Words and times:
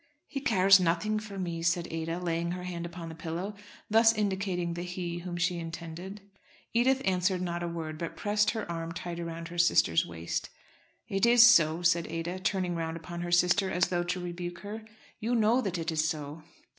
"He 0.25 0.39
cares 0.41 0.79
nothing 0.79 1.19
for 1.19 1.37
me," 1.37 1.61
said 1.61 1.87
Ada, 1.91 2.17
laying 2.17 2.53
her 2.53 2.63
hand 2.63 2.87
upon 2.87 3.07
the 3.09 3.13
pillow, 3.13 3.53
thus 3.87 4.11
indicating 4.11 4.73
the 4.73 4.81
"he" 4.81 5.19
whom 5.19 5.37
she 5.37 5.59
intended. 5.59 6.21
Edith 6.73 7.03
answered 7.05 7.39
not 7.39 7.61
a 7.61 7.67
word, 7.67 7.99
but 7.99 8.17
pressed 8.17 8.49
her 8.49 8.65
arm 8.67 8.93
tight 8.93 9.23
round 9.23 9.49
her 9.49 9.59
sister's 9.59 10.03
waist. 10.03 10.49
"It 11.07 11.27
is 11.27 11.45
so," 11.45 11.83
said 11.83 12.07
Ada, 12.07 12.39
turning 12.39 12.73
round 12.73 12.97
upon 12.97 13.21
her 13.21 13.31
sister 13.31 13.69
as 13.69 13.89
though 13.89 14.01
to 14.05 14.19
rebuke 14.19 14.61
her. 14.61 14.85
"You 15.19 15.35
know 15.35 15.61
that 15.61 15.77
it 15.77 15.91
is 15.91 16.09
so." 16.09 16.41